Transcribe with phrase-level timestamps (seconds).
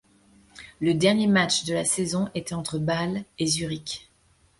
[0.79, 4.09] Le dernier match de la saison était entre Bâle et Zurich.